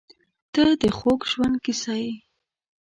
[0.53, 2.13] •ته د خوږ ژوند کیسه یې.